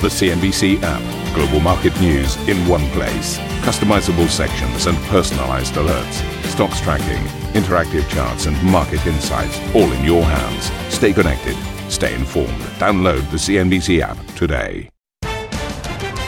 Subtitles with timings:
[0.00, 1.34] The CNBC app.
[1.34, 3.36] Global market news in one place.
[3.66, 6.44] Customizable sections and personalized alerts.
[6.44, 7.24] Stocks tracking,
[7.60, 10.70] interactive charts, and market insights all in your hands.
[10.94, 11.56] Stay connected.
[11.90, 12.60] Stay informed.
[12.78, 14.88] Download the CNBC app today.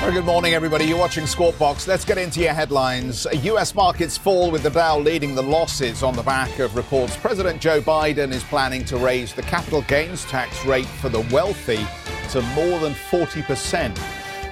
[0.02, 0.86] Well, good morning, everybody.
[0.86, 1.86] You're watching Squawk Box.
[1.86, 3.24] Let's get into your headlines.
[3.32, 3.76] U.S.
[3.76, 7.80] markets fall with the Dow leading the losses on the back of reports President Joe
[7.80, 11.86] Biden is planning to raise the capital gains tax rate for the wealthy
[12.30, 13.96] to more than 40%.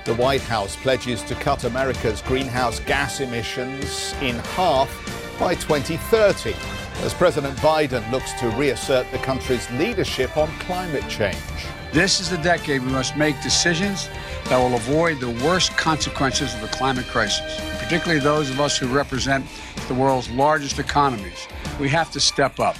[0.04, 4.90] The White House pledges to cut America's greenhouse gas emissions in half
[5.38, 6.54] by 2030
[7.04, 11.36] as President Biden looks to reassert the country's leadership on climate change.
[11.92, 14.08] This is the decade we must make decisions
[14.46, 18.88] that will avoid the worst consequences of the climate crisis, particularly those of us who
[18.88, 19.46] represent
[19.86, 21.46] the world's largest economies.
[21.78, 22.76] We have to step up.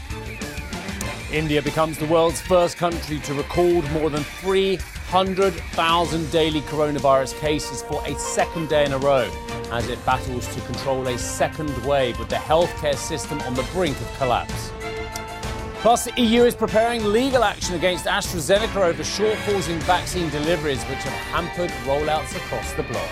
[1.33, 8.03] India becomes the world's first country to record more than 300,000 daily coronavirus cases for
[8.07, 9.31] a second day in a row
[9.71, 14.01] as it battles to control a second wave with the healthcare system on the brink
[14.01, 14.73] of collapse.
[15.81, 21.01] Plus, the EU is preparing legal action against AstraZeneca over shortfalls in vaccine deliveries, which
[21.01, 23.07] have hampered rollouts across the bloc.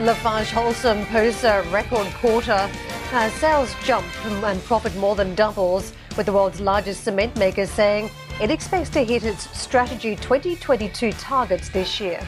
[0.00, 2.70] Lafarge Holcim posts a record quarter
[3.14, 8.08] as sales jump and profit more than doubles, with the world's largest cement maker saying
[8.40, 12.26] it expects to hit its Strategy 2022 targets this year.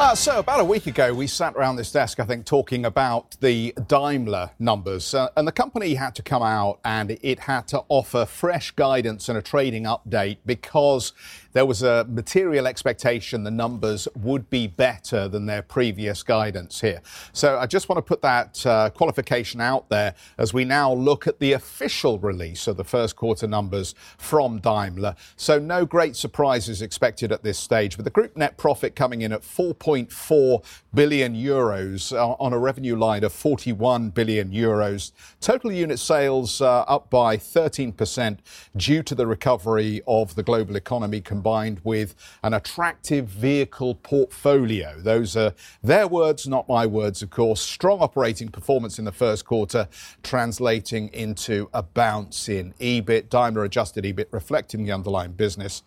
[0.00, 3.36] Uh, so, about a week ago, we sat around this desk, I think, talking about
[3.40, 5.12] the Daimler numbers.
[5.12, 9.28] Uh, and the company had to come out and it had to offer fresh guidance
[9.28, 11.12] and a trading update because
[11.52, 17.00] there was a material expectation the numbers would be better than their previous guidance here.
[17.32, 21.26] So I just want to put that uh, qualification out there as we now look
[21.26, 25.14] at the official release of the first quarter numbers from Daimler.
[25.36, 29.32] So no great surprises expected at this stage, but the group net profit coming in
[29.32, 30.64] at 4.4
[30.94, 35.12] billion euros uh, on a revenue line of 41 billion euros.
[35.40, 38.38] Total unit sales uh, up by 13%
[38.76, 44.98] due to the recovery of the global economy combined with an attractive vehicle portfolio.
[44.98, 45.54] Those are
[45.84, 47.60] their words, not my words, of course.
[47.60, 49.86] Strong operating performance in the first quarter,
[50.24, 53.28] translating into a bounce in EBIT.
[53.28, 55.84] Daimler adjusted EBIT reflecting the underlying business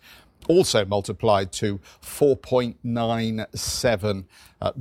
[0.48, 4.24] also multiplied to 4.97
[4.62, 4.72] uh.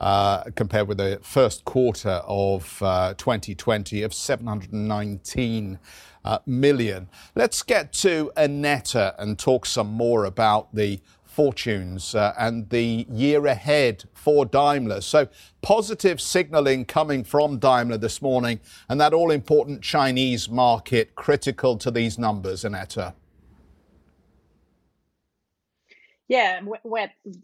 [0.00, 5.78] Uh, compared with the first quarter of uh, 2020 of 719
[6.24, 7.08] uh, million.
[7.34, 13.46] Let's get to Annetta and talk some more about the fortunes uh, and the year
[13.46, 15.00] ahead for Daimler.
[15.00, 15.28] So,
[15.62, 21.90] positive signaling coming from Daimler this morning, and that all important Chinese market critical to
[21.90, 23.14] these numbers, Annetta.
[26.28, 26.60] Yeah,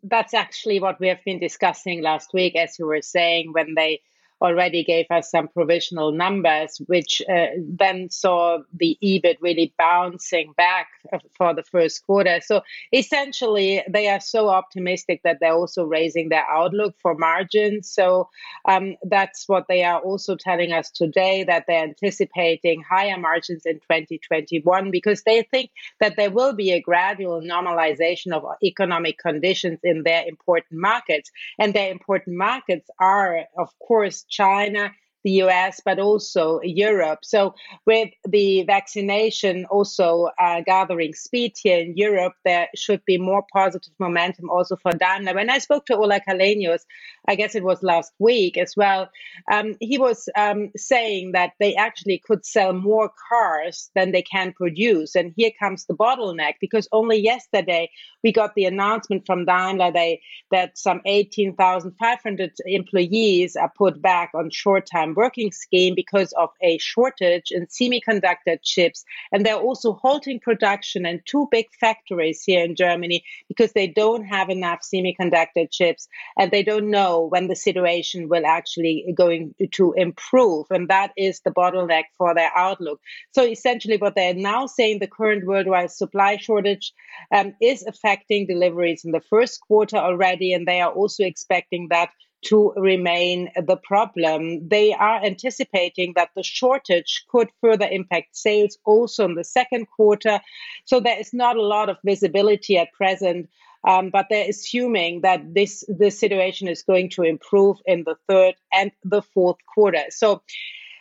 [0.05, 4.01] that's actually what we have been discussing last week, as you were saying, when they
[4.41, 10.89] already gave us some provisional numbers, which uh, then saw the EBIT really bouncing back
[11.37, 12.41] for the first quarter.
[12.41, 17.91] So essentially, they are so optimistic that they're also raising their outlook for margins.
[17.91, 18.29] So
[18.69, 23.77] um, that's what they are also telling us today that they're anticipating higher margins in
[23.81, 25.71] 2021 because they think
[26.01, 31.31] that there will be a gradual normalization of economic conditions in their important markets.
[31.59, 34.93] And their important markets are, of course, China
[35.27, 37.25] the US, but also Europe.
[37.25, 43.45] So, with the vaccination also uh, gathering speed here in Europe, there should be more
[43.53, 45.35] positive momentum also for Daimler.
[45.35, 46.83] When I spoke to Ola Källenius,
[47.27, 49.11] I guess it was last week as well,
[49.51, 54.53] um, he was um, saying that they actually could sell more cars than they can
[54.53, 55.17] produce.
[55.17, 57.91] And here comes the bottleneck because only yesterday
[58.23, 60.21] we got the announcement from Daimler they,
[60.53, 66.79] that some 18,500 employees are put back on short time working scheme because of a
[66.79, 69.05] shortage in semiconductor chips.
[69.33, 74.25] And they're also halting production in two big factories here in Germany because they don't
[74.25, 76.09] have enough semiconductor chips
[76.39, 80.67] and they don't know when the situation will actually going to improve.
[80.71, 83.01] And that is the bottleneck for their outlook.
[83.33, 86.93] So essentially what they're now saying the current worldwide supply shortage
[87.33, 90.53] um, is affecting deliveries in the first quarter already.
[90.53, 92.11] And they are also expecting that
[92.49, 94.69] to remain the problem.
[94.69, 100.41] They are anticipating that the shortage could further impact sales also in the second quarter.
[100.85, 103.49] So there is not a lot of visibility at present
[103.87, 108.55] Um, but they're assuming that this this situation is going to improve in the third
[108.73, 110.05] and the fourth quarter.
[110.11, 110.43] So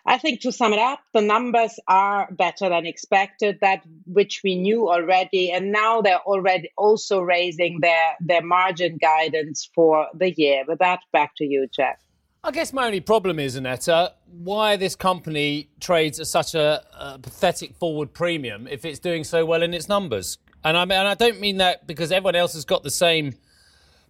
[0.07, 4.55] I think to sum it up, the numbers are better than expected, that which we
[4.55, 10.63] knew already, and now they're already also raising their their margin guidance for the year.
[10.67, 11.97] With that, back to you, Geoff.
[12.43, 17.17] I guess my only problem is, Annetta, why this company trades at such a, a,
[17.17, 20.37] pathetic forward premium if it's doing so well in its numbers.
[20.63, 23.33] And I mean, and I don't mean that because everyone else has got the same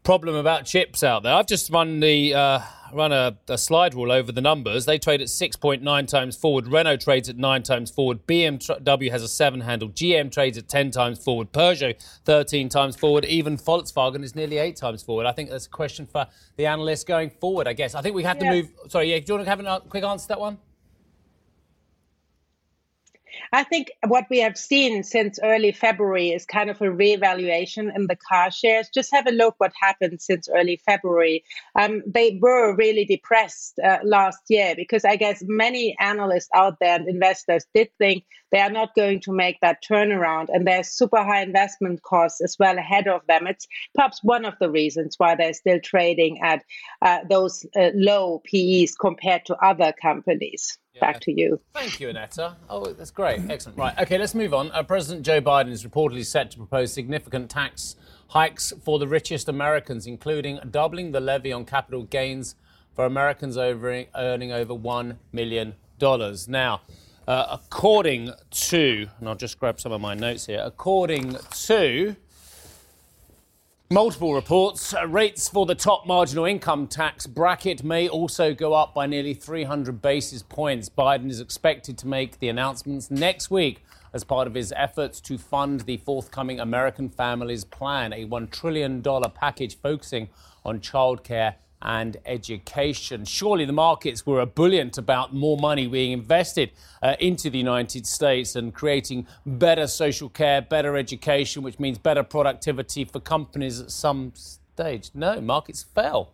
[0.06, 1.34] problem about chips out there.
[1.34, 2.60] I've just run the uh,
[2.94, 4.86] run a, a, slide rule over the numbers.
[4.86, 6.68] They trade at 6.9 times forward.
[6.68, 8.26] Renault trades at 9 times forward.
[8.28, 9.90] BMW has a 7 handle.
[9.90, 11.52] GM trades at 10 times forward.
[11.52, 13.26] Peugeot 13 times forward.
[13.26, 15.26] Even Volkswagen is nearly 8 times forward.
[15.26, 17.96] I think that's a question for the analysts going forward, I guess.
[17.96, 18.52] I think we have yeah.
[18.52, 18.72] to move.
[18.88, 20.60] Sorry, yeah, do you want to have a quick answer to that one?
[23.54, 28.08] I think what we have seen since early February is kind of a reevaluation in
[28.08, 28.90] the car shares.
[28.94, 31.44] Just have a look what happened since early February.
[31.80, 36.96] Um, they were really depressed uh, last year because I guess many analysts out there
[36.96, 41.24] and investors did think they are not going to make that turnaround and there's super
[41.24, 43.48] high investment costs as well ahead of them.
[43.48, 46.64] It's perhaps one of the reasons why they're still trading at
[47.02, 50.78] uh, those uh, low PEs compared to other companies.
[50.96, 51.02] Yeah.
[51.02, 51.60] Back to you.
[51.74, 52.56] Thank you, Annetta.
[52.70, 53.42] Oh, that's great.
[53.50, 53.78] Excellent.
[53.78, 53.94] Right.
[54.00, 54.72] Okay, let's move on.
[54.72, 57.98] Uh, President Joe Biden is reportedly set to propose significant tax
[58.30, 62.56] hikes for the richest Americans, including doubling the levy on capital gains
[62.96, 65.76] for Americans over, earning over $1 million.
[66.48, 66.82] Now,
[67.28, 72.16] uh, according to, and I'll just grab some of my notes here, according to
[73.92, 74.96] Multiple reports.
[74.96, 79.36] Uh, rates for the top marginal income tax bracket may also go up by nearly
[79.36, 80.90] 300 basis points.
[80.90, 85.38] Biden is expected to make the announcements next week as part of his efforts to
[85.38, 89.04] fund the forthcoming American Families Plan, a $1 trillion
[89.36, 90.30] package focusing
[90.66, 91.54] on childcare
[91.86, 93.24] and education.
[93.24, 96.72] Surely the markets were ebullient about more money being invested
[97.02, 102.24] uh, into the United States and creating better social care, better education, which means better
[102.24, 105.12] productivity for companies at some stage.
[105.14, 106.32] No, markets fell.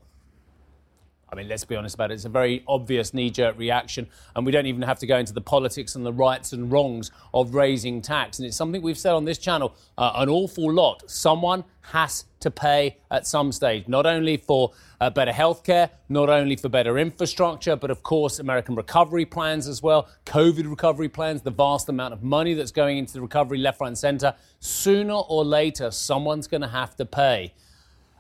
[1.32, 2.16] I mean, let's be honest about it.
[2.16, 5.32] It's a very obvious knee jerk reaction, and we don't even have to go into
[5.32, 8.38] the politics and the rights and wrongs of raising tax.
[8.38, 11.10] And it's something we've said on this channel uh, an awful lot.
[11.10, 16.58] Someone has to pay at some stage, not only for uh, better healthcare, not only
[16.58, 21.52] for better infrastructure, but of course, American recovery plans as well, COVID recovery plans, the
[21.52, 24.36] vast amount of money that's going into the recovery left, right, and center.
[24.60, 27.54] Sooner or later, someone's going to have to pay.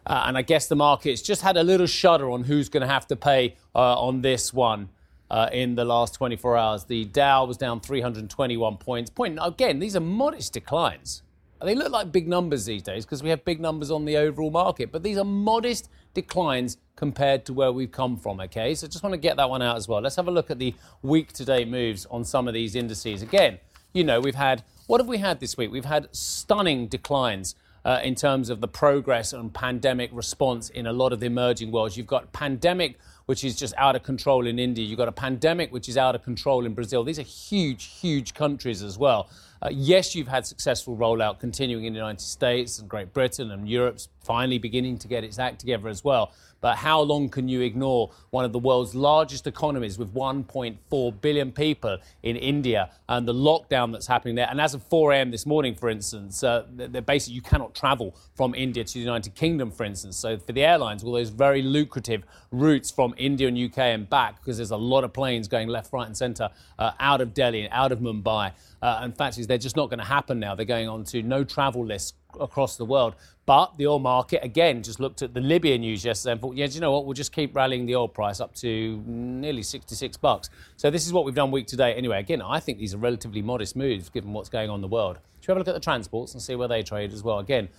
[0.05, 2.87] Uh, and I guess the market's just had a little shudder on who's going to
[2.87, 4.89] have to pay uh, on this one.
[5.29, 9.09] Uh, in the last 24 hours, the Dow was down 321 points.
[9.09, 11.23] Point again, these are modest declines.
[11.63, 14.51] They look like big numbers these days because we have big numbers on the overall
[14.51, 18.41] market, but these are modest declines compared to where we've come from.
[18.41, 20.01] Okay, so just want to get that one out as well.
[20.01, 23.21] Let's have a look at the week to date moves on some of these indices.
[23.21, 23.59] Again,
[23.93, 25.71] you know, we've had what have we had this week?
[25.71, 27.55] We've had stunning declines
[27.85, 31.71] uh, in terms of the progress and pandemic response in a lot of the emerging
[31.71, 31.97] worlds.
[31.97, 34.85] You've got pandemic, which is just out of control in India.
[34.85, 37.03] You've got a pandemic, which is out of control in Brazil.
[37.03, 39.29] These are huge, huge countries as well.
[39.61, 43.69] Uh, yes, you've had successful rollout continuing in the United States and Great Britain, and
[43.69, 46.31] Europe's finally beginning to get its act together as well.
[46.61, 51.51] But how long can you ignore one of the world's largest economies with 1.4 billion
[51.51, 54.47] people in India and the lockdown that's happening there?
[54.49, 55.31] And as of 4 a.m.
[55.31, 56.63] this morning, for instance, uh,
[57.05, 60.17] basically you cannot travel from India to the United Kingdom, for instance.
[60.17, 64.39] So for the airlines, all those very lucrative routes from India and UK and back,
[64.39, 67.61] because there's a lot of planes going left, right, and centre uh, out of Delhi
[67.61, 68.53] and out of Mumbai.
[68.81, 70.55] Uh, in fact, they're just not going to happen now.
[70.55, 73.15] They're going on to no travel lists across the world.
[73.45, 76.67] But the oil market, again, just looked at the Libya news yesterday and thought, yeah,
[76.67, 77.05] do you know what?
[77.05, 80.49] We'll just keep rallying the oil price up to nearly 66 bucks.
[80.77, 81.95] So this is what we've done week to date.
[81.97, 84.87] Anyway, again, I think these are relatively modest moves given what's going on in the
[84.87, 85.17] world.
[85.41, 87.39] Should we have a look at the transports and see where they trade as well?
[87.39, 87.69] Again,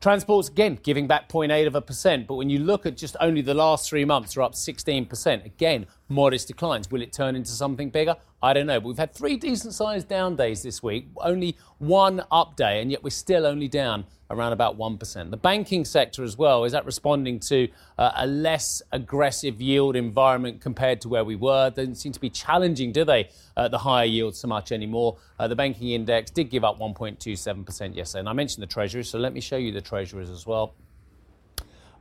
[0.00, 2.26] Transports, again, giving back 0.8 of a percent.
[2.26, 5.44] But when you look at just only the last three months, they're up 16%.
[5.44, 6.90] Again, modest declines.
[6.90, 8.16] Will it turn into something bigger?
[8.42, 8.80] I don't know.
[8.80, 12.90] But we've had three decent sized down days this week, only one up day, and
[12.90, 15.30] yet we're still only down around about 1%.
[15.30, 17.68] The banking sector as well, is that responding to
[17.98, 21.70] uh, a less aggressive yield environment compared to where we were?
[21.70, 25.18] They don't seem to be challenging, do they, uh, the higher yields so much anymore?
[25.38, 28.20] Uh, the banking index did give up 1.27% yesterday.
[28.20, 30.74] And I mentioned the treasuries, so let me show you the treasuries as well.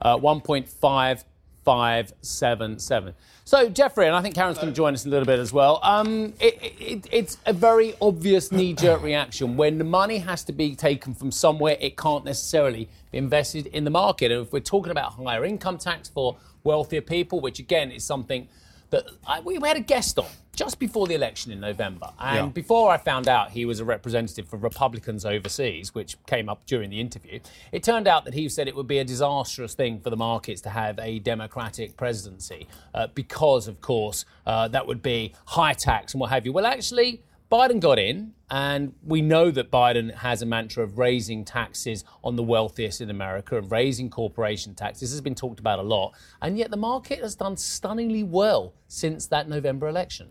[0.01, 1.24] Uh, 1.5
[1.63, 3.13] 577.
[3.44, 5.51] So, Jeffrey, and I think Karen's going to join us in a little bit as
[5.51, 5.80] well.
[5.82, 9.58] Um, it, it, it's a very obvious knee jerk reaction.
[9.58, 13.86] When the money has to be taken from somewhere, it can't necessarily be invested in
[13.86, 14.32] the market.
[14.32, 18.48] And if we're talking about higher income tax for wealthier people, which again is something
[18.89, 22.10] that I, we had a guest on just before the election in November.
[22.19, 22.51] And Yeah.
[22.51, 26.89] before I found out he was a representative for Republicans overseas, which came up during
[26.89, 27.39] the interview,
[27.72, 30.60] it turned out that he said it would be a disastrous thing for the markets
[30.62, 36.13] to have a Democratic presidency uh, because, of course, uh, that would be high tax
[36.13, 36.51] and what have you.
[36.51, 41.44] Well, actually, Biden got in, and we know that Biden has a mantra of raising
[41.44, 45.01] taxes on the wealthiest in America and raising corporation taxes.
[45.01, 46.13] This has been talked about a lot,
[46.44, 50.29] and yet the market has done stunningly well since that November election.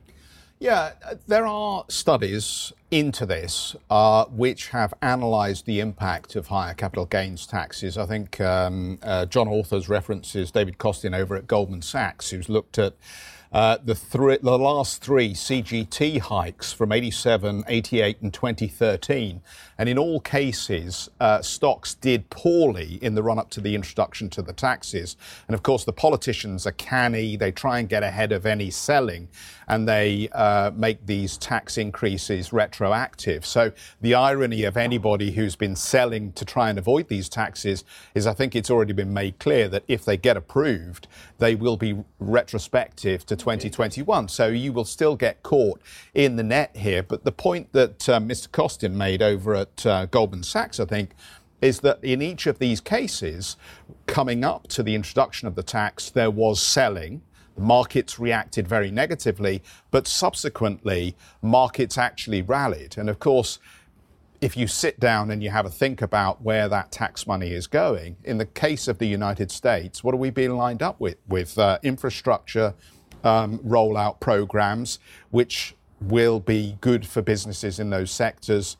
[0.61, 0.93] Yeah,
[1.29, 7.47] there are studies into this uh, which have analysed the impact of higher capital gains
[7.47, 7.97] taxes.
[7.97, 12.77] I think um, uh, John Authers references David Kostin over at Goldman Sachs, who's looked
[12.79, 12.95] at
[13.53, 19.41] uh, the, three, the last three CGT hikes from 87, 88, and 2013.
[19.79, 24.29] And in all cases, uh, stocks did poorly in the run up to the introduction
[24.31, 25.17] to the taxes.
[25.47, 27.37] And of course, the politicians are canny.
[27.37, 29.29] They try and get ahead of any selling
[29.69, 33.45] and they uh, make these tax increases retroactive.
[33.45, 38.27] So the irony of anybody who's been selling to try and avoid these taxes is
[38.27, 41.07] I think it's already been made clear that if they get approved,
[41.39, 44.29] they will be retrospective to 2021.
[44.29, 45.81] So you will still get caught
[46.15, 47.03] in the net here.
[47.03, 48.49] But the point that uh, Mr.
[48.49, 51.11] Kostin made over at uh, Goldman Sachs, I think,
[51.61, 53.57] is that in each of these cases,
[54.07, 57.23] coming up to the introduction of the tax, there was selling.
[57.57, 62.97] The markets reacted very negatively, but subsequently, markets actually rallied.
[62.97, 63.59] And of course,
[64.41, 67.67] if you sit down and you have a think about where that tax money is
[67.67, 71.17] going, in the case of the United States, what are we being lined up with?
[71.27, 72.75] With uh, infrastructure
[73.25, 78.77] um, rollout programs, which will be good for businesses in those sectors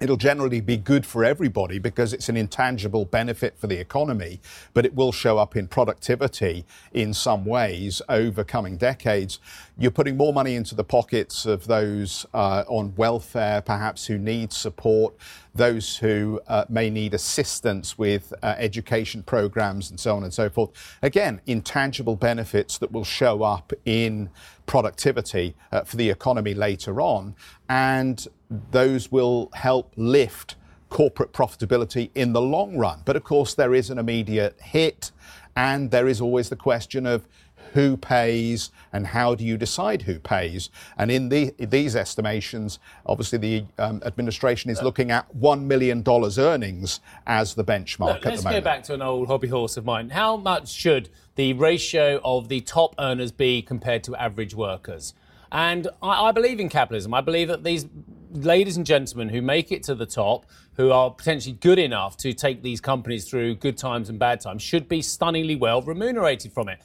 [0.00, 4.40] it'll generally be good for everybody because it's an intangible benefit for the economy,
[4.72, 9.38] but it will show up in productivity in some ways over coming decades.
[9.78, 14.52] You're putting more money into the pockets of those uh, on welfare, perhaps who need
[14.52, 15.14] support,
[15.54, 20.48] those who uh, may need assistance with uh, education programs and so on and so
[20.48, 20.70] forth.
[21.02, 24.30] Again, intangible benefits that will show up in
[24.66, 27.34] productivity uh, for the economy later on.
[27.68, 28.26] And
[28.70, 30.56] those will help lift
[30.88, 33.02] corporate profitability in the long run.
[33.04, 35.12] But of course, there is an immediate hit,
[35.56, 37.26] and there is always the question of
[37.72, 40.70] who pays and how do you decide who pays.
[40.98, 47.00] And in the, these estimations, obviously the um, administration is looking at $1 million earnings
[47.28, 49.84] as the benchmark Look, at let's the go back to an old hobby horse of
[49.84, 50.10] mine.
[50.10, 55.14] How much should the ratio of the top earners be compared to average workers?
[55.52, 57.14] And I, I believe in capitalism.
[57.14, 57.86] I believe that these
[58.32, 62.32] ladies and gentlemen who make it to the top, who are potentially good enough to
[62.32, 66.68] take these companies through good times and bad times, should be stunningly well remunerated from
[66.68, 66.80] it.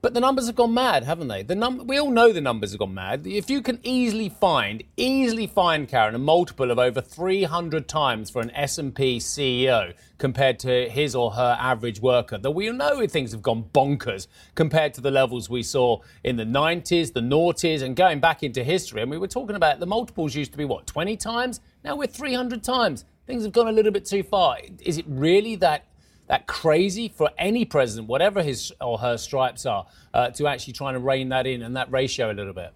[0.00, 1.42] But the numbers have gone mad, haven't they?
[1.42, 3.26] The num- we all know the numbers have gone mad.
[3.26, 8.40] If you can easily find, easily find, Karen, a multiple of over 300 times for
[8.40, 13.42] an S&P CEO compared to his or her average worker, then we know things have
[13.42, 18.20] gone bonkers compared to the levels we saw in the 90s, the noughties, and going
[18.20, 19.02] back into history.
[19.02, 21.58] And we were talking about the multiples used to be, what, 20 times?
[21.82, 23.04] Now we're 300 times.
[23.26, 24.58] Things have gone a little bit too far.
[24.80, 25.87] Is it really that
[26.28, 30.94] that crazy for any president, whatever his or her stripes are, uh, to actually try
[30.94, 32.72] and rein that in and that ratio a little bit.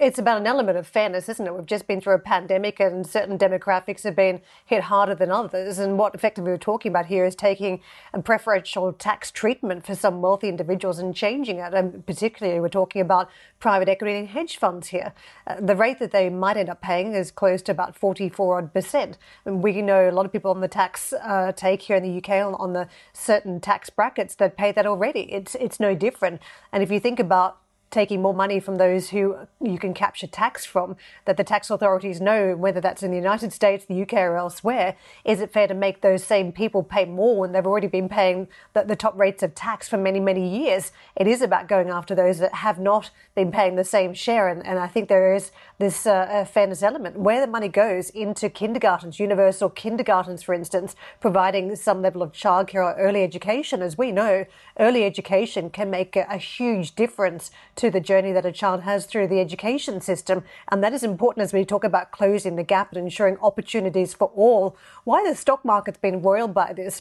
[0.00, 1.54] It's about an element of fairness, isn't it?
[1.54, 5.78] We've just been through a pandemic and certain demographics have been hit harder than others.
[5.78, 7.82] And what effectively we're talking about here is taking
[8.14, 11.74] a preferential tax treatment for some wealthy individuals and changing it.
[11.74, 13.28] And particularly, we're talking about
[13.58, 15.12] private equity and hedge funds here.
[15.46, 18.72] Uh, the rate that they might end up paying is close to about 44 odd
[18.72, 19.18] percent.
[19.44, 22.16] And we know a lot of people on the tax uh, take here in the
[22.16, 25.30] UK on, on the certain tax brackets that pay that already.
[25.30, 26.40] It's, it's no different.
[26.72, 27.58] And if you think about
[27.90, 32.20] taking more money from those who you can capture tax from, that the tax authorities
[32.20, 34.94] know, whether that's in the United States, the UK, or elsewhere,
[35.24, 38.46] is it fair to make those same people pay more when they've already been paying
[38.74, 40.92] the, the top rates of tax for many, many years?
[41.16, 44.48] It is about going after those that have not been paying the same share.
[44.48, 48.48] And, and I think there is this uh, fairness element where the money goes into
[48.48, 53.82] kindergartens, universal kindergartens, for instance, providing some level of childcare or early education.
[53.82, 54.44] As we know,
[54.78, 59.06] early education can make a, a huge difference to the journey that a child has
[59.06, 60.44] through the education system.
[60.70, 64.30] And that is important as we talk about closing the gap and ensuring opportunities for
[64.34, 64.76] all.
[65.04, 67.00] Why the stock market's been roiled by this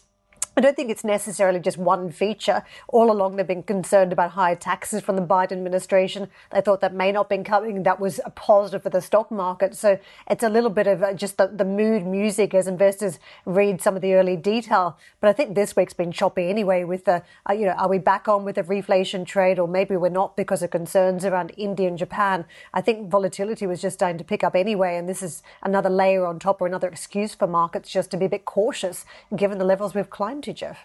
[0.59, 2.65] I don't think it's necessarily just one feature.
[2.89, 6.27] All along, they've been concerned about higher taxes from the Biden administration.
[6.51, 7.83] They thought that may not be coming.
[7.83, 9.73] That was a positive for the stock market.
[9.73, 9.97] So
[10.29, 13.95] it's a little bit of uh, just the, the mood music as investors read some
[13.95, 14.97] of the early detail.
[15.21, 16.83] But I think this week's been choppy anyway.
[16.83, 19.95] With the, uh, you know, are we back on with the reflation trade, or maybe
[19.95, 22.43] we're not because of concerns around India and Japan?
[22.73, 26.25] I think volatility was just starting to pick up anyway, and this is another layer
[26.25, 29.05] on top or another excuse for markets just to be a bit cautious
[29.37, 30.77] given the levels we've climbed to, Geoff.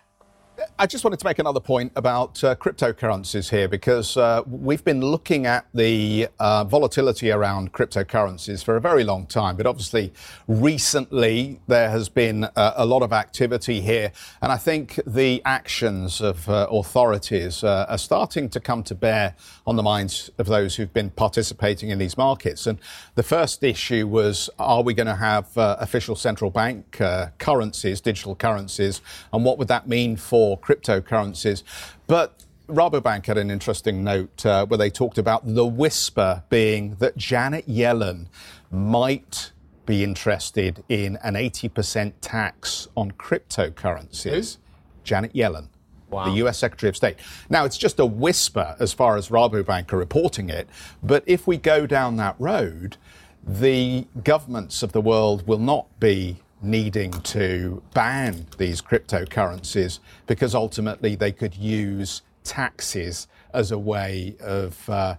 [0.78, 5.00] I just wanted to make another point about uh, cryptocurrencies here because uh, we've been
[5.00, 9.56] looking at the uh, volatility around cryptocurrencies for a very long time.
[9.56, 10.12] But obviously,
[10.46, 14.12] recently there has been uh, a lot of activity here.
[14.42, 19.34] And I think the actions of uh, authorities uh, are starting to come to bear
[19.66, 22.66] on the minds of those who've been participating in these markets.
[22.66, 22.78] And
[23.16, 27.00] the first issue was are we going to have official central bank
[27.38, 29.00] currencies, digital currencies?
[29.32, 31.62] And what would that mean for for cryptocurrencies.
[32.06, 37.16] But Rabobank had an interesting note uh, where they talked about the whisper being that
[37.16, 38.26] Janet Yellen
[38.70, 39.52] might
[39.86, 44.56] be interested in an 80% tax on cryptocurrencies.
[44.56, 44.60] Who?
[45.02, 45.68] Janet Yellen.
[46.10, 46.26] Wow.
[46.26, 47.16] The US Secretary of State.
[47.48, 50.68] Now, it's just a whisper as far as Rabobank are reporting it,
[51.02, 52.98] but if we go down that road,
[53.46, 61.14] the governments of the world will not be needing to ban these cryptocurrencies because ultimately
[61.14, 65.16] they could use taxes as a way of uh,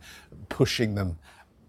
[0.49, 1.17] pushing them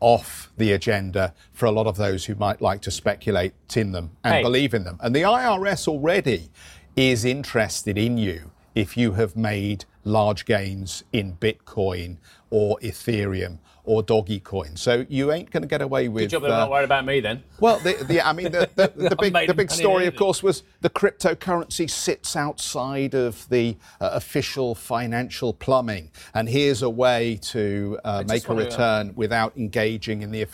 [0.01, 4.11] off the agenda for a lot of those who might like to speculate in them
[4.25, 4.43] and hey.
[4.43, 4.99] believe in them.
[5.03, 6.51] And the IRS already
[6.97, 12.19] is interested in you if you have made large gains in Bitcoin
[12.51, 14.77] or Ethereum or doggy coin.
[14.77, 16.25] So you ain't going to get away with.
[16.25, 17.43] Good job they're uh, not worried about me then.
[17.61, 20.63] Well, the, the, I mean, the, the, the big, the big story, of course, was
[20.81, 27.99] the cryptocurrency sits outside of the uh, official financial plumbing, and here's a way to
[28.05, 30.47] uh, make a return to, without engaging in the.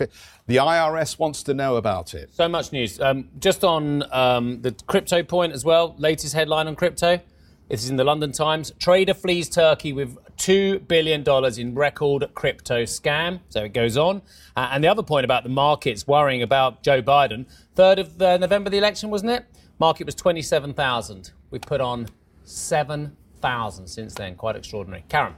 [0.47, 2.35] The IRS wants to know about it.
[2.35, 3.01] So much news.
[3.01, 5.95] Um, just on um, the crypto point as well.
[5.99, 7.21] Latest headline on crypto.
[7.69, 8.71] This is in the London Times.
[8.79, 11.25] Trader flees Turkey with $2 billion
[11.59, 13.41] in record crypto scam.
[13.49, 14.23] So it goes on.
[14.57, 18.37] Uh, and the other point about the markets worrying about Joe Biden, 3rd of uh,
[18.39, 19.47] November, the election, wasn't it?
[19.79, 21.33] Market was 27,000.
[21.51, 22.09] We've put on
[22.45, 24.35] 7,000 since then.
[24.37, 25.05] Quite extraordinary.
[25.09, 25.35] Karen.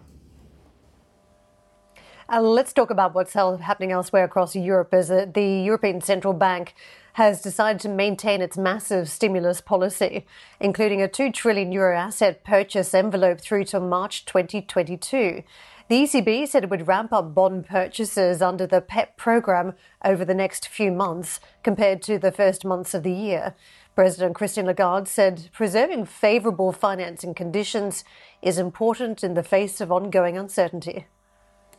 [2.29, 4.95] Let's talk about what's happening elsewhere across Europe.
[4.95, 6.75] As uh, the European Central Bank
[7.15, 10.27] has decided to maintain its massive stimulus policy,
[10.59, 15.43] including a 2 trillion euro asset purchase envelope through to March 2022.
[15.89, 20.35] The ECB said it would ramp up bond purchases under the PEPP program over the
[20.35, 23.55] next few months compared to the first months of the year.
[23.95, 28.03] President Christine Lagarde said preserving favourable financing conditions
[28.41, 31.07] is important in the face of ongoing uncertainty.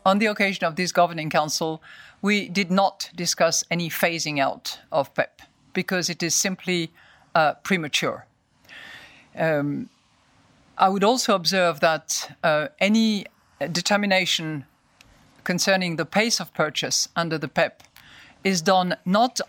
[0.06, 1.82] On the occasion of this governing council,
[2.22, 5.42] we did not discuss any phasing out of PEPP
[5.74, 6.92] because it is simply
[7.34, 8.28] uh, premature.
[9.36, 9.90] Um,
[10.78, 13.26] I would also observe that uh, any
[13.72, 14.66] determination
[15.44, 17.80] concerning the pace of purchase under the PEPP
[18.44, 19.40] is done not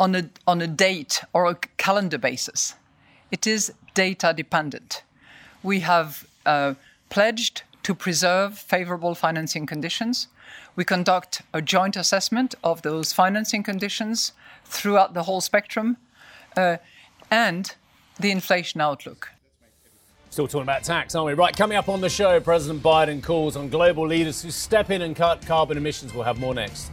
[0.00, 2.74] on a, on a date or a calendar basis.
[3.30, 5.04] It is data dependent.
[5.62, 6.74] We have uh,
[7.08, 10.28] pledged to preserve favorable financing conditions.
[10.76, 14.32] We conduct a joint assessment of those financing conditions
[14.64, 15.96] throughout the whole spectrum
[16.56, 16.76] uh,
[17.30, 17.74] and
[18.18, 19.30] the inflation outlook.
[20.30, 21.34] Still talking about tax, aren't we?
[21.34, 25.02] Right, coming up on the show, President Biden calls on global leaders to step in
[25.02, 26.14] and cut carbon emissions.
[26.14, 26.92] We'll have more next.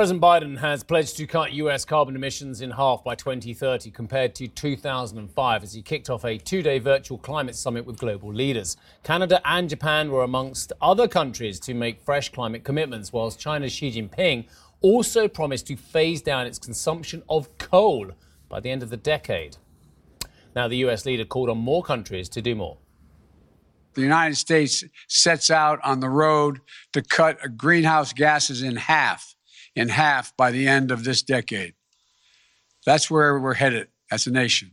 [0.00, 4.48] President Biden has pledged to cut US carbon emissions in half by 2030 compared to
[4.48, 8.78] 2005 as he kicked off a two day virtual climate summit with global leaders.
[9.02, 13.92] Canada and Japan were amongst other countries to make fresh climate commitments, whilst China's Xi
[13.92, 14.46] Jinping
[14.80, 18.12] also promised to phase down its consumption of coal
[18.48, 19.58] by the end of the decade.
[20.56, 22.78] Now, the US leader called on more countries to do more.
[23.92, 26.62] the United States sets out on the road
[26.94, 29.36] to cut greenhouse gases in half,
[29.74, 31.74] in half by the end of this decade.
[32.86, 34.72] That's where we're headed as a nation.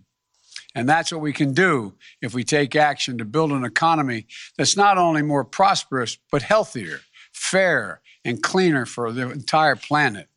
[0.75, 4.77] And that's what we can do if we take action to build an economy that's
[4.77, 10.27] not only more prosperous, but healthier, fair, and cleaner for the entire planet.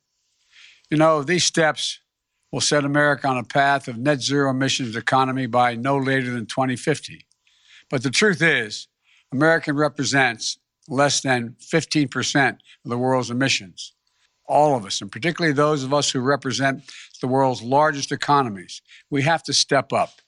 [0.89, 1.99] You know, these steps
[2.51, 6.45] will set America on a path of net zero emissions economy by no later than
[6.45, 7.25] 2050.
[7.89, 8.87] But the truth is,
[9.31, 12.57] America represents less than 15% of
[12.89, 13.93] the world's emissions.
[14.47, 16.83] All of us, and particularly those of us who represent
[17.21, 20.21] the world's largest economies, we have to step up.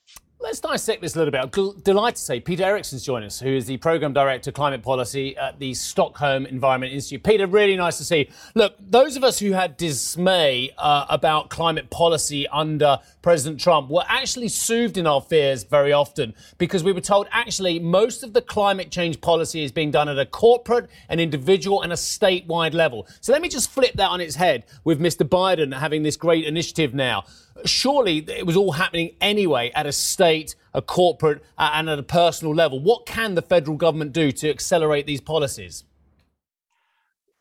[0.54, 1.40] Let's dissect this a little bit.
[1.40, 5.36] I'm delighted to say Peter Erickson's joined us, who is the Programme Director Climate Policy
[5.36, 7.24] at the Stockholm Environment Institute.
[7.24, 8.26] Peter, really nice to see you.
[8.54, 14.04] Look, those of us who had dismay uh, about climate policy under President Trump were
[14.06, 18.40] actually soothed in our fears very often because we were told actually most of the
[18.40, 23.08] climate change policy is being done at a corporate, an individual, and a statewide level.
[23.20, 25.28] So let me just flip that on its head with Mr.
[25.28, 27.24] Biden having this great initiative now
[27.64, 32.02] surely it was all happening anyway at a state, a corporate, uh, and at a
[32.02, 32.80] personal level.
[32.80, 35.84] What can the federal government do to accelerate these policies?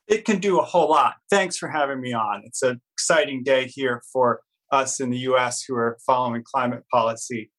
[0.07, 1.15] It can do a whole lot.
[1.29, 2.43] Thanks for having me on.
[2.45, 7.51] It's an exciting day here for us in the US who are following climate policy.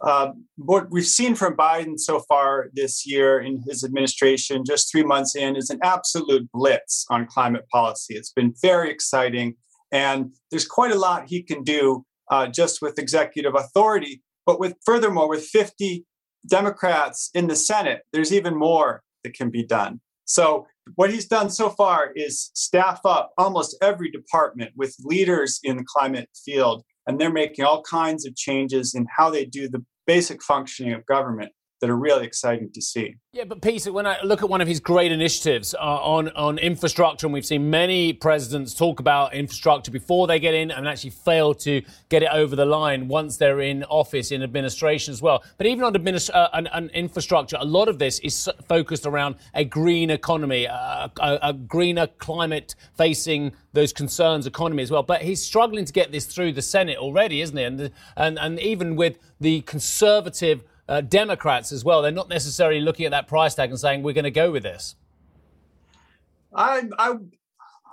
[0.00, 5.02] Uh, what we've seen from Biden so far this year in his administration, just three
[5.02, 8.14] months in, is an absolute blitz on climate policy.
[8.14, 9.56] It's been very exciting.
[9.92, 14.22] And there's quite a lot he can do uh, just with executive authority.
[14.46, 16.04] But with furthermore, with 50
[16.48, 20.00] Democrats in the Senate, there's even more that can be done.
[20.24, 25.76] So what he's done so far is staff up almost every department with leaders in
[25.76, 29.84] the climate field, and they're making all kinds of changes in how they do the
[30.06, 33.16] basic functioning of government that are really exciting to see.
[33.32, 36.58] Yeah, but Peter, when I look at one of his great initiatives uh, on on
[36.58, 41.10] infrastructure, and we've seen many presidents talk about infrastructure before they get in, and actually
[41.10, 45.42] fail to get it over the line once they're in office in administration as well.
[45.56, 49.36] But even on administ- uh, an, an infrastructure, a lot of this is focused around
[49.54, 55.02] a green economy, a, a greener climate facing those concerns economy as well.
[55.02, 57.64] But he's struggling to get this through the Senate already, isn't he?
[57.64, 62.02] And and and even with the conservative uh, Democrats as well.
[62.02, 64.64] They're not necessarily looking at that price tag and saying we're going to go with
[64.64, 64.96] this.
[66.54, 67.14] I, I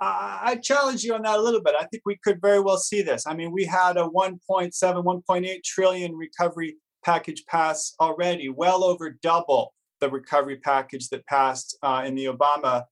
[0.00, 1.74] I challenge you on that a little bit.
[1.78, 3.26] I think we could very well see this.
[3.26, 9.74] I mean, we had a 1.7, 1.8 trillion recovery package pass already, well over double
[10.00, 12.84] the recovery package that passed uh, in the Obama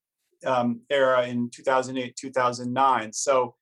[0.45, 3.13] um, era in 2008, 2009.
[3.13, 3.55] So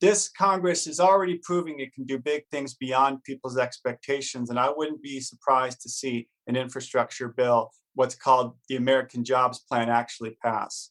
[0.00, 4.50] this Congress is already proving it can do big things beyond people's expectations.
[4.50, 9.60] And I wouldn't be surprised to see an infrastructure bill, what's called the American Jobs
[9.60, 10.90] Plan, actually pass.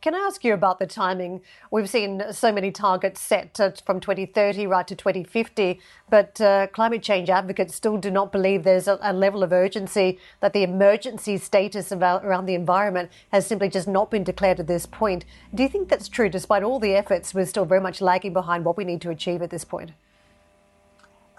[0.00, 1.40] Can I ask you about the timing?
[1.70, 7.30] We've seen so many targets set from 2030 right to 2050, but uh, climate change
[7.30, 11.92] advocates still do not believe there's a, a level of urgency that the emergency status
[11.92, 15.24] about, around the environment has simply just not been declared at this point.
[15.54, 16.28] Do you think that's true?
[16.28, 19.42] Despite all the efforts, we're still very much lagging behind what we need to achieve
[19.42, 19.92] at this point.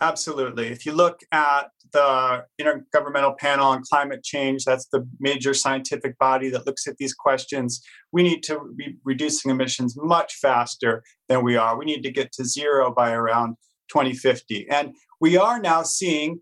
[0.01, 0.67] Absolutely.
[0.67, 6.49] If you look at the Intergovernmental Panel on Climate Change, that's the major scientific body
[6.49, 11.55] that looks at these questions, we need to be reducing emissions much faster than we
[11.55, 11.77] are.
[11.77, 13.55] We need to get to zero by around
[13.89, 14.67] 2050.
[14.69, 16.41] And we are now seeing,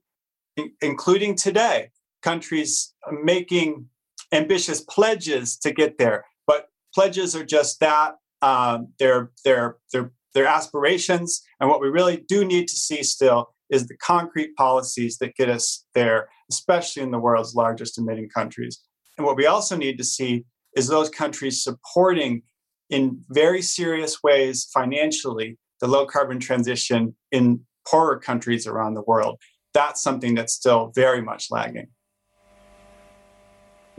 [0.82, 1.90] including today,
[2.22, 3.88] countries making
[4.32, 6.26] ambitious pledges to get there.
[6.46, 8.16] But pledges are just that.
[8.42, 11.42] Um, they're, they're, they're their aspirations.
[11.60, 15.50] And what we really do need to see still is the concrete policies that get
[15.50, 18.82] us there, especially in the world's largest emitting countries.
[19.18, 22.44] And what we also need to see is those countries supporting
[22.90, 29.40] in very serious ways financially the low carbon transition in poorer countries around the world.
[29.74, 31.88] That's something that's still very much lagging.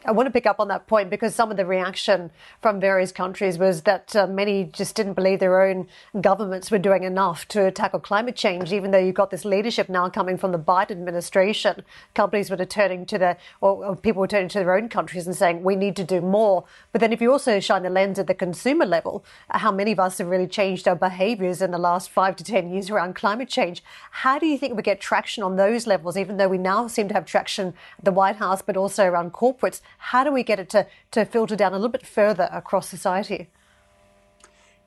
[0.04, 2.30] I want to pick up on that point because some of the reaction
[2.62, 5.88] from various countries was that uh, many just didn't believe their own
[6.20, 10.08] governments were doing enough to tackle climate change, even though you've got this leadership now
[10.08, 11.82] coming from the Biden administration.
[12.14, 15.34] Companies were turning to their, or, or people were turning to their own countries and
[15.34, 16.64] saying, we need to do more.
[16.92, 19.98] But then if you also shine the lens at the consumer level, how many of
[19.98, 23.48] us have really changed our behaviors in the last five to 10 years around climate
[23.48, 23.82] change?
[24.12, 27.08] How do you think we get traction on those levels, even though we now seem
[27.08, 29.80] to have traction at the White House, but also around corporates?
[29.98, 33.48] How do we get it to, to filter down a little bit further across society?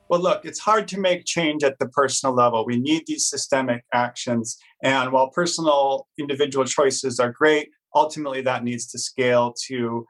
[0.08, 2.66] Well, look, it's hard to make change at the personal level.
[2.66, 4.58] We need these systemic actions.
[4.82, 10.04] And while personal individual choices are great, ultimately that needs to scale to,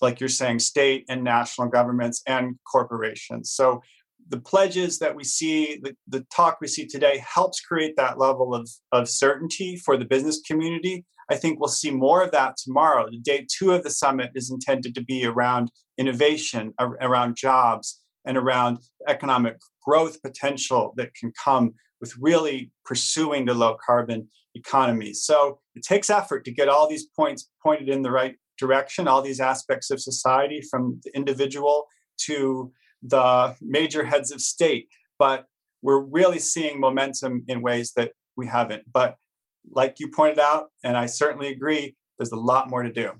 [0.00, 3.50] like you're saying, state and national governments and corporations.
[3.50, 3.82] So
[4.28, 8.54] the pledges that we see, the, the talk we see today helps create that level
[8.54, 11.04] of, of certainty for the business community.
[11.30, 13.08] I think we'll see more of that tomorrow.
[13.10, 18.36] The day two of the summit is intended to be around innovation, around jobs, and
[18.36, 25.12] around economic growth potential that can come with really pursuing the low carbon economy.
[25.14, 29.22] So it takes effort to get all these points pointed in the right direction, all
[29.22, 31.86] these aspects of society from the individual
[32.26, 34.88] to the major heads of state.
[35.18, 35.46] But
[35.82, 38.84] we're really seeing momentum in ways that we haven't.
[38.92, 39.16] But
[39.70, 43.12] like you pointed out, and I certainly agree, there's a lot more to do.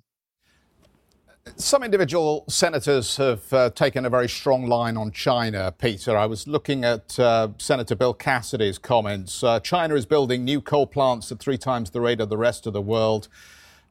[1.54, 6.16] Some individual senators have uh, taken a very strong line on China, Peter.
[6.16, 9.44] I was looking at uh, Senator Bill Cassidy's comments.
[9.44, 12.66] Uh, China is building new coal plants at three times the rate of the rest
[12.66, 13.28] of the world.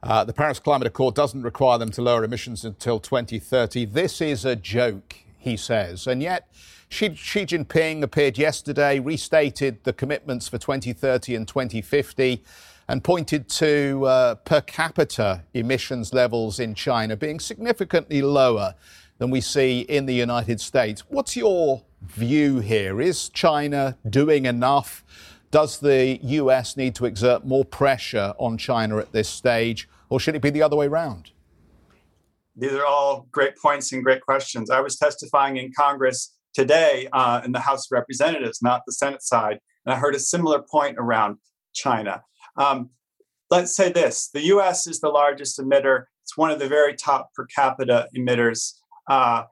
[0.03, 3.85] Uh, the Paris Climate Accord doesn't require them to lower emissions until 2030.
[3.85, 6.07] This is a joke, he says.
[6.07, 6.49] And yet,
[6.89, 12.43] Xi, Xi Jinping appeared yesterday, restated the commitments for 2030 and 2050
[12.87, 18.73] and pointed to uh, per capita emissions levels in China being significantly lower
[19.19, 21.03] than we see in the United States.
[21.09, 22.99] What's your view here?
[22.99, 25.03] Is China doing enough?
[25.51, 30.35] Does the US need to exert more pressure on China at this stage, or should
[30.35, 31.31] it be the other way around?
[32.55, 34.69] These are all great points and great questions.
[34.69, 39.21] I was testifying in Congress today uh, in the House of Representatives, not the Senate
[39.21, 41.37] side, and I heard a similar point around
[41.73, 42.23] China.
[42.57, 42.91] Um,
[43.51, 47.29] let's say this the US is the largest emitter, it's one of the very top
[47.35, 48.73] per capita emitters.
[49.09, 49.43] Uh,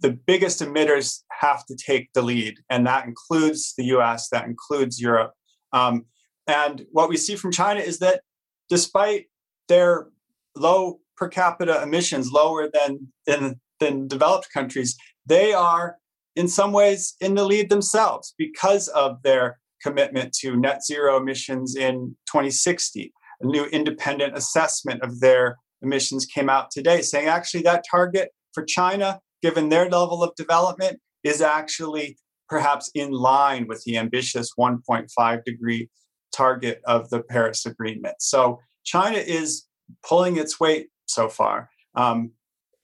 [0.00, 5.00] the biggest emitters have to take the lead, and that includes the US, that includes
[5.00, 5.32] Europe.
[5.72, 6.06] Um,
[6.46, 8.22] and what we see from China is that
[8.68, 9.26] despite
[9.68, 10.08] their
[10.56, 15.98] low per capita emissions, lower than, than, than developed countries, they are
[16.34, 21.76] in some ways in the lead themselves because of their commitment to net zero emissions
[21.76, 23.12] in 2060.
[23.40, 28.64] A new independent assessment of their emissions came out today saying actually that target for
[28.64, 32.16] China, given their level of development, is actually
[32.48, 35.88] perhaps in line with the ambitious 1.5 degree
[36.34, 38.16] target of the Paris Agreement.
[38.18, 39.68] So China is
[40.04, 42.32] pulling its weight so far, um,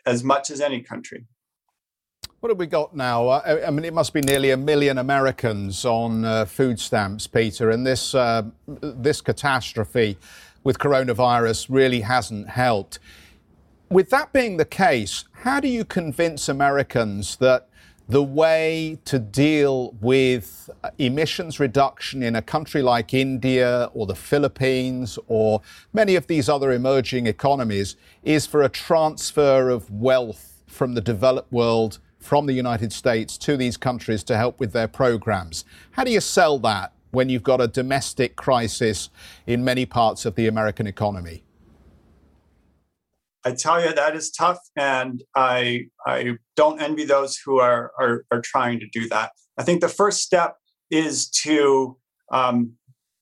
[0.06, 1.26] as much as any country.
[2.40, 3.28] What have we got now?
[3.28, 7.70] Uh, I mean, it must be nearly a million Americans on uh, food stamps, Peter,
[7.70, 10.16] and this uh, this catastrophe
[10.62, 13.00] with coronavirus really hasn't helped.
[13.90, 17.67] With that being the case, how do you convince Americans that
[18.08, 25.18] the way to deal with emissions reduction in a country like India or the Philippines
[25.26, 25.60] or
[25.92, 31.52] many of these other emerging economies is for a transfer of wealth from the developed
[31.52, 35.66] world from the United States to these countries to help with their programs.
[35.90, 39.10] How do you sell that when you've got a domestic crisis
[39.46, 41.42] in many parts of the American economy?
[43.44, 48.24] I tell you that is tough, and I I don't envy those who are are,
[48.31, 49.33] are trying to do that.
[49.59, 50.57] I think the first step
[50.90, 51.96] is to
[52.33, 52.72] um,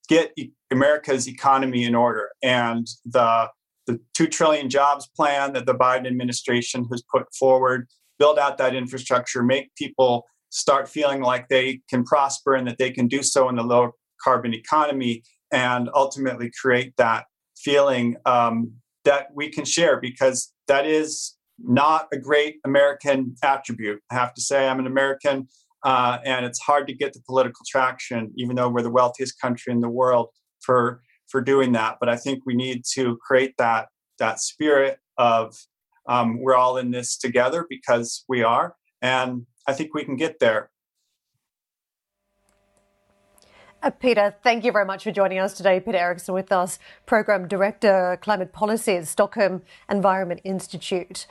[0.09, 3.49] get e- America's economy in order, and the
[3.87, 7.87] the two trillion jobs plan that the Biden administration has put forward
[8.19, 12.91] build out that infrastructure, make people start feeling like they can prosper and that they
[12.91, 17.25] can do so in the low carbon economy, and ultimately create that
[17.57, 18.73] feeling um,
[19.07, 24.01] that we can share because that is not a great American attribute.
[24.11, 25.49] I have to say, I'm an American,
[25.83, 29.73] uh, and it's hard to get the political traction, even though we're the wealthiest country
[29.73, 30.29] in the world
[30.61, 31.97] for for doing that.
[31.99, 33.88] But I think we need to create that
[34.19, 35.55] that spirit of
[36.09, 38.77] um, we're all in this together because we are.
[39.03, 40.71] And I think we can get there.
[43.83, 45.79] Uh, Peter, thank you very much for joining us today.
[45.81, 51.27] Peter Erickson with us, Program Director, Climate Policy at Stockholm Environment Institute.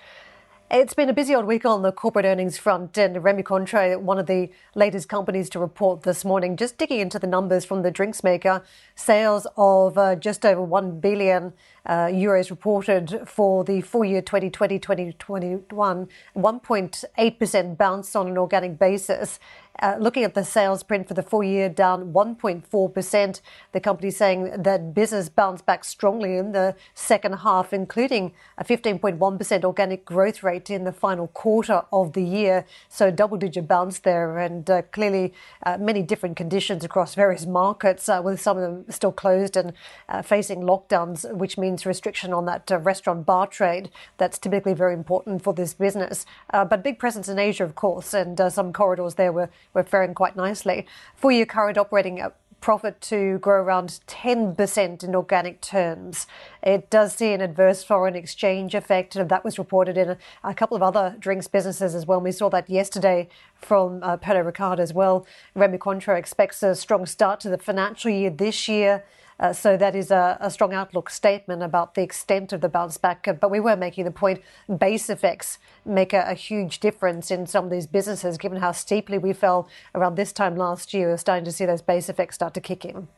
[0.70, 4.20] It's been a busy old week on the corporate earnings front, and Rémy Cointreau, one
[4.20, 7.92] of the latest companies to report this morning, just digging into the numbers from the
[7.92, 8.64] drinks maker,
[8.96, 11.54] sales of uh, just over 1 billion
[11.86, 19.40] uh, euros reported for the full year 2020 2021, 1.8% bounce on an organic basis.
[19.82, 23.42] Uh, looking at the sales print for the full year, down 1.4%.
[23.74, 29.66] The company saying that business bounced back strongly in the second half, including a 15.1%
[29.66, 32.66] organic growth rate in the final quarter of the year.
[32.88, 35.34] So double digit bounce there, and uh, clearly
[35.66, 39.74] uh, many different conditions across various markets, uh, with some of them still closed and
[40.08, 43.90] uh, facing lockdowns, which means restriction on that uh, restaurant bar trade.
[44.18, 46.28] That's typically very important for this business.
[46.52, 50.36] but big presence in Asia, of course, and some corridors there were we're faring quite
[50.36, 50.86] nicely.
[51.16, 52.30] Full year current operating uh,
[52.62, 56.26] profit to grow around 10% in organic terms.
[56.64, 60.56] It does see an adverse foreign exchange effect, and that was reported in a, a
[60.56, 62.18] couple of other drinks businesses as well.
[62.18, 65.28] And we saw that yesterday from uh, Pernod Ricard as well.
[65.54, 69.04] Remy Cointreau expects a strong start to the financial year this year.
[69.40, 72.98] Uh, so that is a, a, strong outlook statement about the extent of the bounce
[72.98, 73.28] back.
[73.42, 74.42] But we were making the point
[74.78, 79.18] base effects make a, a, huge difference in some of these businesses, given how steeply
[79.18, 81.10] we fell around this time last year.
[81.10, 83.10] We're starting to see those base effects start to kick in.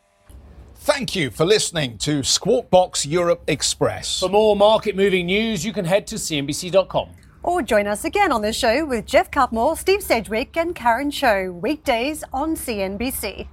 [0.76, 4.20] Thank you for listening to Squawk Box Europe Express.
[4.20, 7.10] For more market moving news, you can head to CNBC.com.
[7.44, 11.52] Or join us again on the show with Geoff Cutmore, Steve Sedgwick, and Karen Tso,
[11.52, 13.48] weekdays on CNBC.